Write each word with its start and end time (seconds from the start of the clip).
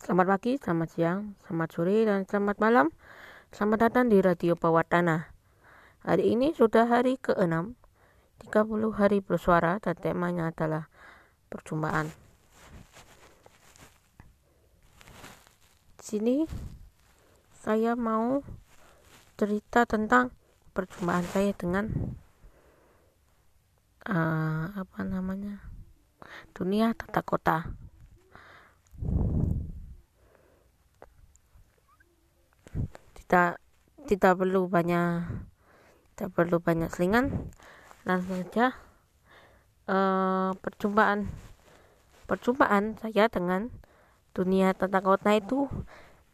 Selamat 0.00 0.32
pagi, 0.32 0.56
selamat 0.56 0.88
siang, 0.96 1.36
selamat 1.44 1.68
sore, 1.76 2.08
dan 2.08 2.24
selamat 2.24 2.56
malam. 2.56 2.88
Selamat 3.52 3.84
datang 3.84 4.08
di 4.08 4.24
Radio 4.24 4.56
Bawah 4.56 4.80
Tanah. 4.80 5.28
Hari 6.08 6.24
ini 6.24 6.56
sudah 6.56 6.88
hari 6.88 7.20
ke-6, 7.20 7.76
30 8.48 8.96
hari 8.96 9.20
bersuara 9.20 9.76
dan 9.76 9.92
temanya 10.00 10.56
adalah 10.56 10.88
perjumpaan. 11.52 12.08
Di 16.00 16.04
sini 16.16 16.48
saya 17.60 17.92
mau 17.92 18.40
cerita 19.36 19.84
tentang 19.84 20.32
perjumpaan 20.72 21.28
saya 21.28 21.52
dengan 21.52 22.16
uh, 24.08 24.64
apa 24.80 25.00
namanya 25.04 25.60
dunia 26.56 26.96
tata 26.96 27.20
kota. 27.20 27.68
Tidak 33.30 33.62
tidak 34.10 34.42
perlu 34.42 34.66
banyak 34.66 35.22
tidak 36.18 36.34
perlu 36.34 36.58
banyak 36.58 36.90
selingan. 36.90 37.54
Langsung 38.02 38.42
saja 38.42 38.74
uh, 39.86 40.50
perjumpaan 40.58 41.30
perjumpaan 42.26 42.98
saya 42.98 43.30
dengan 43.30 43.70
dunia 44.34 44.74
tata 44.74 44.98
kota 44.98 45.30
itu 45.30 45.70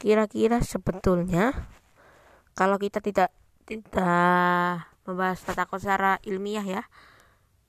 kira-kira 0.01 0.65
sebetulnya 0.65 1.69
kalau 2.57 2.81
kita 2.81 3.05
tidak 3.05 3.29
tidak 3.69 4.89
membahas 5.05 5.45
tata 5.45 5.69
kota 5.69 5.85
secara 5.85 6.13
ilmiah 6.25 6.65
ya 6.65 6.83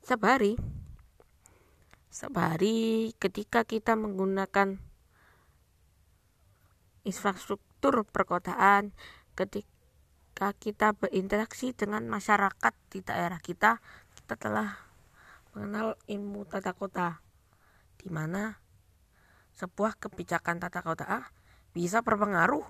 sebari 0.08 0.55
sebari 2.08 3.12
ketika 3.20 3.67
kita 3.67 4.00
menggunakan 4.00 4.80
infrastruktur 7.08 8.03
perkotaan 8.03 8.92
ketika 9.38 10.57
kita 10.57 10.97
berinteraksi 10.97 11.77
dengan 11.77 12.09
masyarakat 12.09 12.73
di 12.89 13.05
daerah 13.05 13.38
kita, 13.38 13.77
kita 14.17 14.33
telah 14.33 14.81
mengenal 15.53 15.93
ilmu 16.09 16.49
tata 16.49 16.73
kota, 16.73 17.21
di 18.02 18.09
mana 18.09 18.58
sebuah 19.53 20.02
kebijakan 20.02 20.58
tata 20.58 20.81
kota 20.81 21.30
bisa 21.77 22.02
berpengaruh 22.02 22.65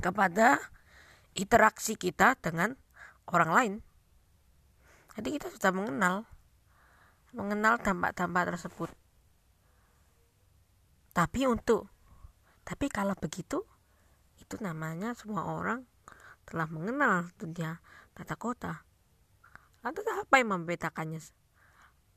kepada 0.00 0.56
interaksi 1.36 1.96
kita 1.96 2.36
dengan 2.40 2.76
orang 3.28 3.50
lain. 3.52 3.74
Jadi 5.16 5.36
kita 5.36 5.52
sudah 5.52 5.72
mengenal 5.72 6.24
mengenal 7.36 7.78
dampak-dampak 7.78 8.56
tersebut. 8.56 8.90
Tapi 11.12 11.44
untuk 11.46 11.86
tapi 12.64 12.86
kalau 12.88 13.14
begitu 13.18 13.66
itu 14.50 14.58
namanya 14.66 15.14
semua 15.14 15.46
orang 15.46 15.86
telah 16.42 16.66
mengenal 16.66 17.30
dunia 17.38 17.78
tata 18.18 18.34
kota. 18.34 18.82
Lantas 19.86 20.02
apa 20.10 20.42
yang 20.42 20.58
membedakannya? 20.58 21.22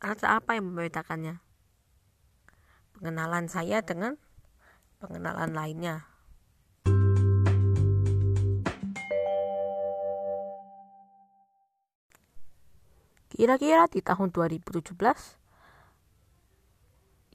Lantas 0.02 0.26
apa 0.26 0.58
yang 0.58 0.74
membedakannya? 0.74 1.38
Pengenalan 2.98 3.46
saya 3.54 3.86
dengan 3.86 4.18
pengenalan 4.98 5.54
lainnya. 5.54 6.10
Kira-kira 13.30 13.86
di 13.94 14.02
tahun 14.02 14.34
2017 14.34 14.90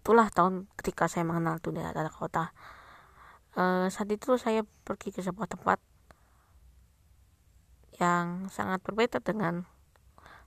itulah 0.02 0.26
tahun 0.34 0.66
ketika 0.74 1.06
saya 1.06 1.22
mengenal 1.22 1.62
dunia 1.62 1.94
tata 1.94 2.10
kota 2.10 2.50
uh, 3.58 3.90
saat 3.90 4.08
itu 4.14 4.38
saya 4.38 4.62
pergi 4.86 5.10
ke 5.10 5.20
sebuah 5.20 5.50
tempat 5.50 5.82
yang 7.98 8.46
sangat 8.54 8.78
berbeda 8.86 9.18
dengan 9.18 9.66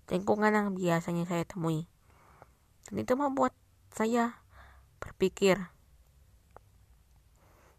lingkungan 0.08 0.56
yang 0.56 0.72
biasanya 0.72 1.28
saya 1.28 1.44
temui. 1.44 1.84
Dan 2.88 3.04
itu 3.04 3.14
membuat 3.20 3.52
saya 3.92 4.40
berpikir 5.04 5.60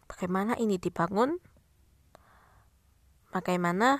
bagaimana 0.05 0.53
ini 0.61 0.77
dibangun? 0.77 1.41
Bagaimana 3.33 3.97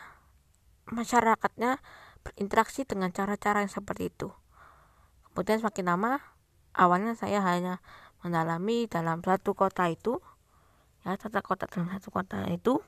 masyarakatnya 0.94 1.82
berinteraksi 2.22 2.86
dengan 2.86 3.10
cara-cara 3.10 3.66
yang 3.66 3.74
seperti 3.74 4.14
itu? 4.14 4.30
Kemudian 5.34 5.58
semakin 5.58 5.90
lama 5.90 6.22
awalnya 6.78 7.18
saya 7.18 7.42
hanya 7.42 7.82
mendalami 8.22 8.86
dalam 8.86 9.26
satu 9.26 9.58
kota 9.58 9.90
itu 9.90 10.22
ya 11.04 11.20
tata 11.20 11.44
kota 11.44 11.68
dalam 11.68 11.92
satu 11.92 12.10
kota 12.12 12.48
itu 12.48 12.80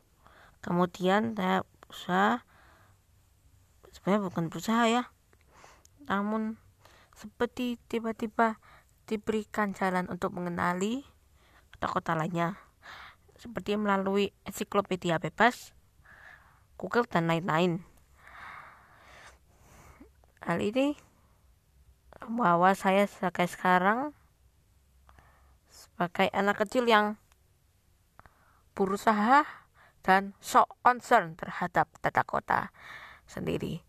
kemudian 0.63 1.35
saya 1.35 1.67
berusaha 1.83 2.41
sebenarnya 3.91 4.21
bukan 4.27 4.45
berusaha 4.47 4.83
ya 4.87 5.03
namun 6.07 6.55
seperti 7.15 7.79
tiba-tiba 7.87 8.59
diberikan 9.07 9.71
jalan 9.71 10.09
untuk 10.11 10.33
mengenali 10.33 11.05
kota-kota 11.75 12.17
lainnya. 12.17 12.59
Seperti 13.35 13.77
melalui 13.77 14.33
ensiklopedia 14.47 15.21
bebas 15.21 15.75
Google 16.75 17.07
dan 17.07 17.29
lain-lain. 17.29 17.85
Hal 20.43 20.61
ini 20.61 20.99
bahwa 22.25 22.73
saya 22.73 23.05
sebagai 23.05 23.47
sekarang 23.49 24.15
sebagai 25.69 26.31
anak 26.31 26.63
kecil 26.63 26.87
yang 26.87 27.19
berusaha 28.75 29.47
dan 30.03 30.37
so 30.43 30.67
concern 30.83 31.33
terhadap 31.39 31.89
tata 32.03 32.21
kota 32.21 32.59
sendiri. 33.25 33.81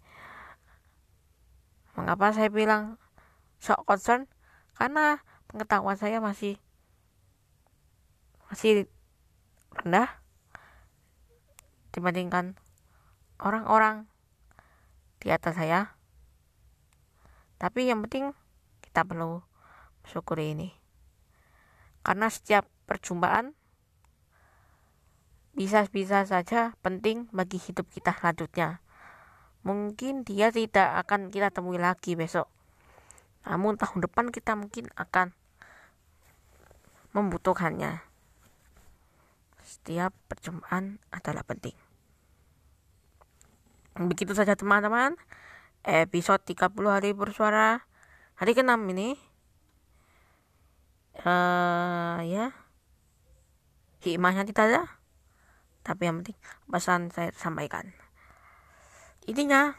Mengapa 1.99 2.33
saya 2.33 2.49
bilang 2.49 2.97
so 3.61 3.77
concern? 3.85 4.31
Karena 4.79 5.21
pengetahuan 5.51 5.99
saya 5.99 6.23
masih 6.23 6.57
masih 8.49 8.87
rendah 9.75 10.09
dibandingkan 11.91 12.55
orang-orang 13.43 14.07
di 15.21 15.35
atas 15.35 15.59
saya. 15.59 15.97
Tapi 17.57 17.89
yang 17.89 18.05
penting 18.05 18.37
kita 18.85 19.03
perlu 19.05 19.41
bersyukuri 20.05 20.55
ini. 20.55 20.69
Karena 22.05 22.31
setiap 22.31 22.69
perjumpaan 22.87 23.57
bisa-bisa 25.57 26.21
saja 26.29 26.77
penting 26.85 27.33
bagi 27.33 27.57
hidup 27.57 27.89
kita 27.89 28.13
selanjutnya. 28.13 28.85
Mungkin 29.65 30.23
dia 30.23 30.53
tidak 30.53 31.01
akan 31.09 31.33
kita 31.33 31.49
temui 31.49 31.81
lagi 31.81 32.13
besok. 32.13 32.47
Namun 33.49 33.81
tahun 33.81 34.05
depan 34.05 34.29
kita 34.29 34.53
mungkin 34.53 34.93
akan 35.01 35.33
membutuhkannya. 37.17 38.05
Setiap 39.65 40.13
perjumpaan 40.29 41.01
adalah 41.09 41.43
penting. 41.43 41.75
Begitu 43.97 44.37
saja 44.37 44.55
teman-teman. 44.55 45.17
Episode 45.83 46.45
30 46.45 46.69
hari 46.93 47.11
bersuara 47.17 47.81
hari 48.37 48.53
ke-6 48.53 48.77
ini. 48.93 49.17
Uh, 51.25 52.21
ya. 52.29 52.53
Hikmahnya 54.05 54.45
tidak 54.45 54.65
ada 54.71 54.96
tapi 55.87 56.11
yang 56.11 56.27
penting 56.27 56.39
pesan 56.67 57.15
saya 57.15 57.31
sampaikan. 57.39 57.95
Intinya 59.31 59.79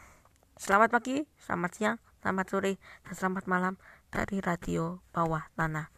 selamat 0.56 0.88
pagi 0.90 1.22
selamat 1.44 1.70
siang 1.76 1.96
selamat 2.18 2.46
sore 2.50 2.72
dan 3.06 3.14
selamat 3.14 3.44
malam 3.46 3.74
dari 4.10 4.42
radio 4.42 4.98
bawah 5.14 5.46
tanah 5.54 5.92